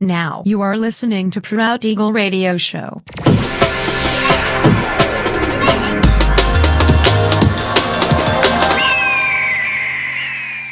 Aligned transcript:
Now 0.00 0.42
you 0.44 0.60
are 0.60 0.76
listening 0.76 1.30
to 1.30 1.40
Proud 1.40 1.84
Eagle 1.84 2.12
Radio 2.12 2.58
Show. 2.58 3.02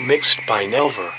Mixed 0.07 0.41
by 0.47 0.67
Nelver. 0.67 1.11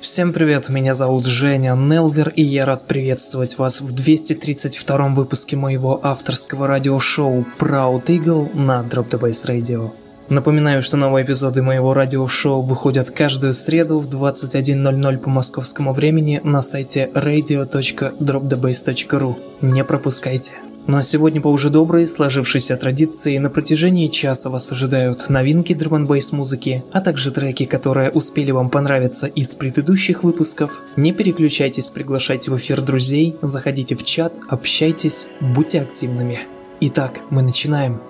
Всем 0.00 0.32
привет, 0.32 0.68
меня 0.68 0.94
зовут 0.94 1.26
Женя 1.26 1.74
Нелвер, 1.74 2.30
и 2.34 2.42
я 2.42 2.64
рад 2.64 2.86
приветствовать 2.86 3.56
вас 3.58 3.80
в 3.80 3.92
232 3.92 5.08
выпуске 5.08 5.56
моего 5.56 6.00
авторского 6.02 6.66
радиошоу 6.66 7.46
Proud 7.58 8.06
Eagle 8.06 8.54
на 8.54 8.80
Drop 8.82 9.08
the 9.08 9.20
Bass 9.20 9.46
Radio. 9.46 9.92
Напоминаю, 10.28 10.82
что 10.82 10.96
новые 10.96 11.24
эпизоды 11.24 11.62
моего 11.62 11.94
радиошоу 11.94 12.62
выходят 12.62 13.10
каждую 13.10 13.52
среду 13.52 13.98
в 13.98 14.08
21.00 14.08 15.18
по 15.18 15.28
московскому 15.28 15.92
времени 15.92 16.40
на 16.42 16.62
сайте 16.62 17.10
radio.dropthebase.ru. 17.14 19.36
Не 19.60 19.84
пропускайте. 19.84 20.52
Ну 20.86 20.98
а 20.98 21.02
сегодня 21.02 21.40
по 21.40 21.48
уже 21.48 21.70
доброй, 21.70 22.08
сложившейся 22.08 22.76
традиции, 22.76 23.38
на 23.38 23.50
протяжении 23.50 24.08
часа 24.08 24.50
вас 24.50 24.72
ожидают 24.72 25.28
новинки 25.28 25.74
драм 25.74 26.08
музыки, 26.32 26.82
а 26.90 27.00
также 27.00 27.30
треки, 27.30 27.66
которые 27.66 28.10
успели 28.10 28.50
вам 28.50 28.68
понравиться 28.68 29.28
из 29.28 29.54
предыдущих 29.54 30.24
выпусков. 30.24 30.82
Не 30.96 31.12
переключайтесь, 31.12 31.90
приглашайте 31.90 32.50
в 32.50 32.56
эфир 32.56 32.82
друзей, 32.82 33.36
заходите 33.42 33.94
в 33.94 34.02
чат, 34.02 34.34
общайтесь, 34.48 35.28
будьте 35.40 35.82
активными. 35.82 36.40
Итак, 36.80 37.20
мы 37.30 37.42
начинаем. 37.42 38.00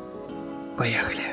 Поехали. 0.79 1.32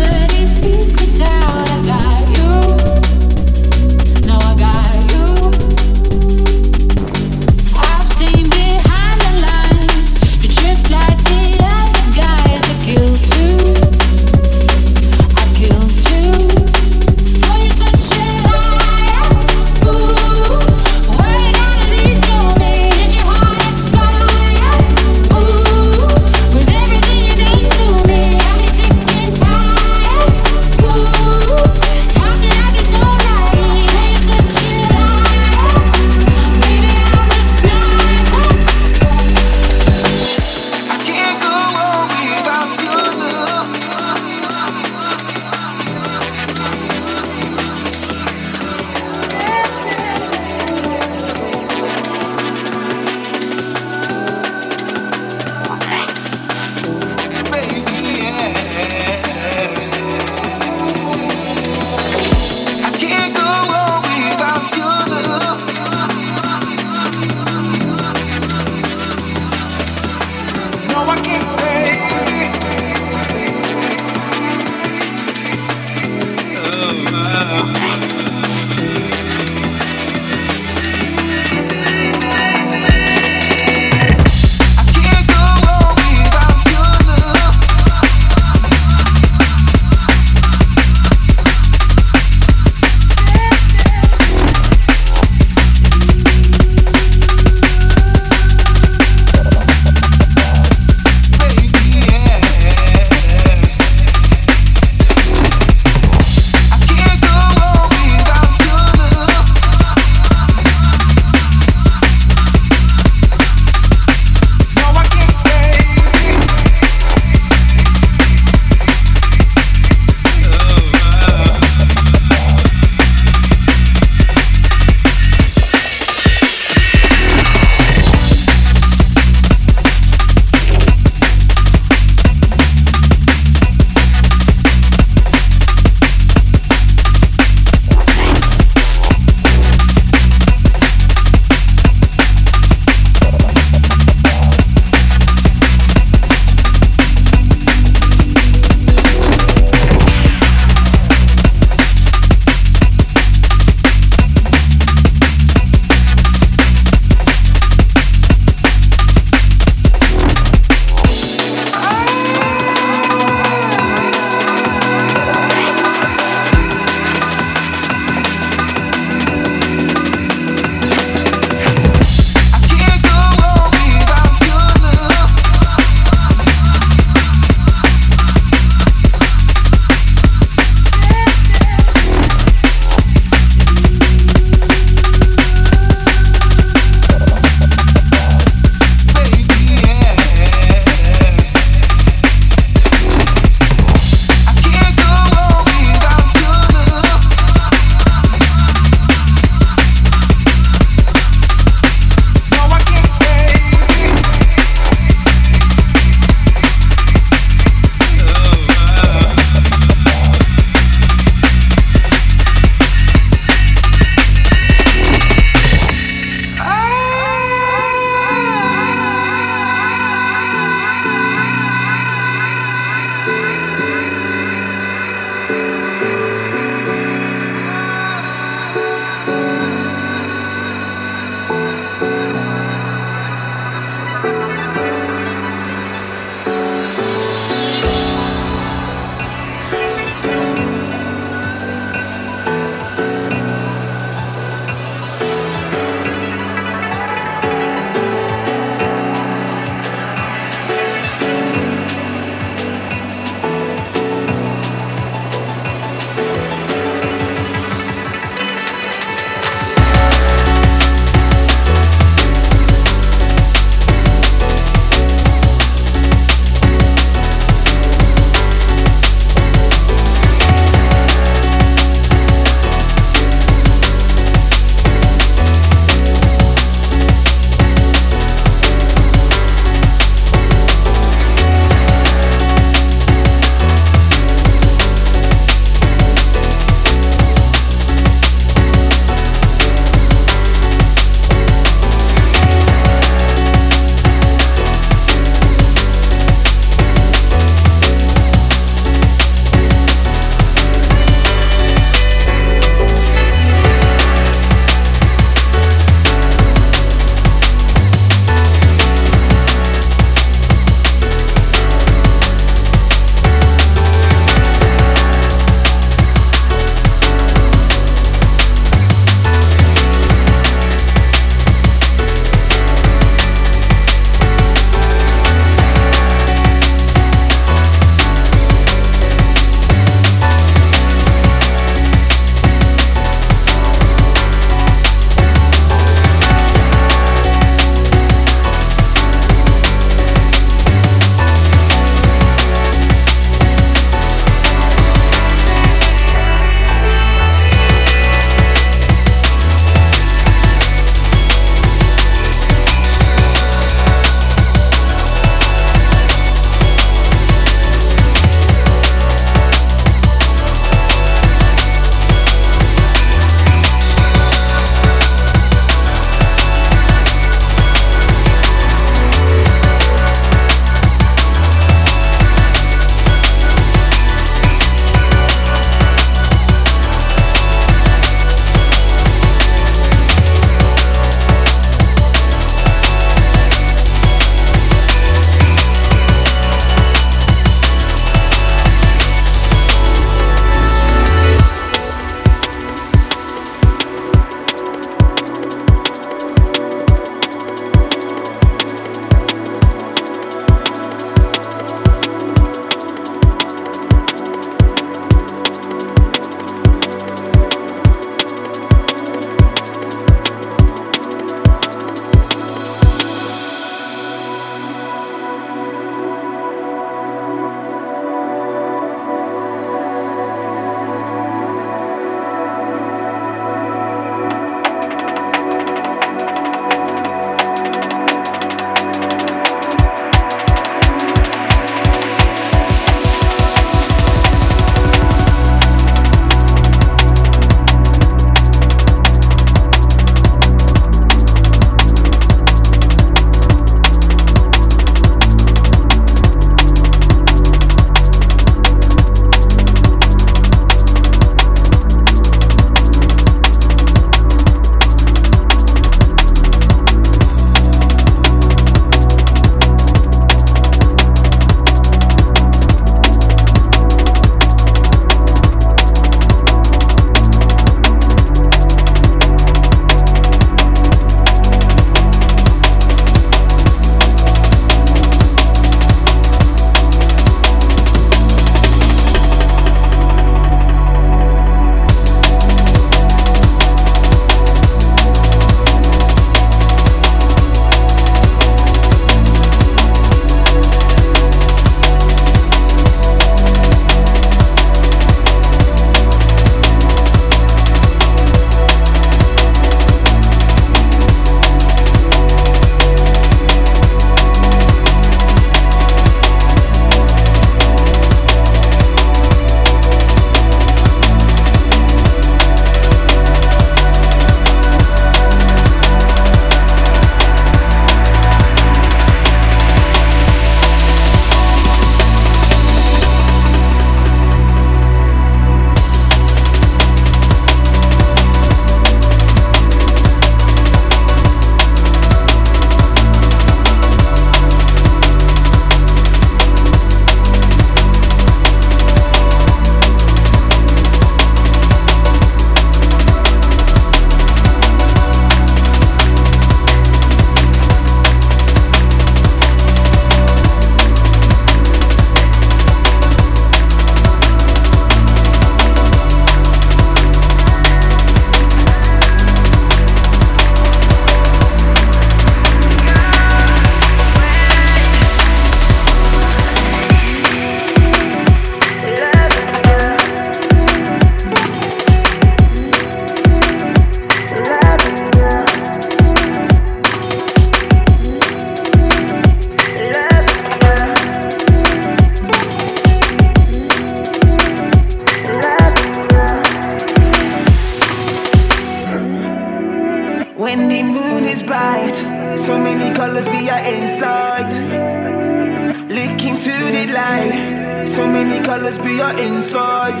To 596.40 596.50
the 596.50 596.92
light. 596.92 597.84
So 597.88 598.06
many 598.06 598.42
colors 598.44 598.78
be 598.78 598.96
your 598.96 599.10
inside. 599.18 600.00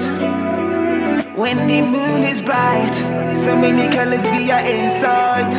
When 1.36 1.56
the 1.66 1.82
moon 1.82 2.22
is 2.22 2.40
bright. 2.40 2.94
So 3.34 3.56
many 3.56 3.88
colors 3.92 4.22
be 4.28 4.46
your 4.46 4.62
inside. 4.76 5.52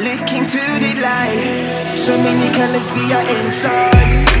Looking 0.00 0.46
to 0.46 0.62
the 0.84 1.00
light. 1.00 1.94
So 1.96 2.16
many 2.16 2.48
colors 2.54 2.90
be 2.90 3.08
your 3.08 3.24
inside. 3.40 4.31